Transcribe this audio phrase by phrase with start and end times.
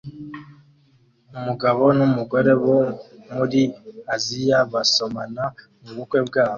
[1.37, 2.79] Umugabo n'umugore bo
[3.35, 3.61] muri
[4.13, 5.43] Aziya basomana
[5.83, 6.49] mubukwe bwabo